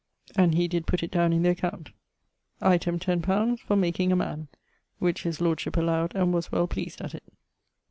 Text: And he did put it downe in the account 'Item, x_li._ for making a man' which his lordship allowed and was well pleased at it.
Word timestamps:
And 0.35 0.55
he 0.55 0.67
did 0.67 0.87
put 0.87 1.03
it 1.03 1.11
downe 1.11 1.31
in 1.31 1.43
the 1.43 1.51
account 1.51 1.91
'Item, 2.59 2.97
x_li._ 2.97 3.59
for 3.59 3.75
making 3.75 4.11
a 4.11 4.15
man' 4.15 4.47
which 4.97 5.21
his 5.21 5.39
lordship 5.39 5.77
allowed 5.77 6.15
and 6.15 6.33
was 6.33 6.51
well 6.51 6.65
pleased 6.65 7.01
at 7.01 7.13
it. 7.13 7.31